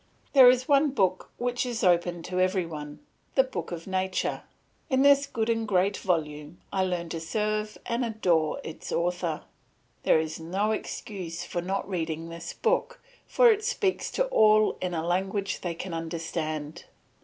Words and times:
There 0.33 0.49
is 0.49 0.67
one 0.67 0.89
book 0.89 1.29
which 1.37 1.63
is 1.63 1.83
open 1.83 2.23
to 2.23 2.39
every 2.39 2.65
one 2.65 3.01
the 3.35 3.43
book 3.43 3.71
of 3.71 3.85
nature. 3.85 4.41
In 4.89 5.03
this 5.03 5.27
good 5.27 5.47
and 5.47 5.67
great 5.67 5.95
volume 5.95 6.59
I 6.73 6.83
learn 6.83 7.09
to 7.09 7.19
serve 7.19 7.77
and 7.85 8.03
adore 8.03 8.59
its 8.63 8.91
Author. 8.91 9.43
There 10.01 10.19
is 10.19 10.39
no 10.39 10.71
excuse 10.71 11.43
for 11.45 11.61
not 11.61 11.87
reading 11.87 12.29
this 12.29 12.51
book, 12.51 12.99
for 13.27 13.51
it 13.51 13.63
speaks 13.63 14.09
to 14.13 14.25
all 14.29 14.75
in 14.81 14.95
a 14.95 15.05
language 15.05 15.61
they 15.61 15.75
can 15.75 15.93
understand. 15.93 16.85